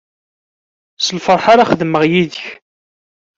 S 0.99 1.07
lferḥ 1.17 1.45
ara 1.53 1.69
xedmeɣ 1.69 2.03
yid-k. 2.11 2.39